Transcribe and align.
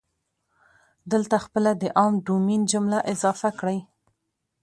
دلته 1.11 1.35
خپله 1.45 1.71
د 1.81 1.83
عام 1.97 2.13
ډومین 2.25 2.61
جمله 2.71 2.99
اضافه 3.13 3.49
کړئ. 3.59 3.79